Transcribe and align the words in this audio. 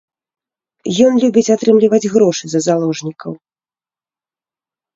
Ён 1.07 1.13
любіць 1.23 1.51
атрымліваць 1.57 2.09
грошы 2.15 2.45
за 2.55 2.59
заложнікаў. 2.71 3.31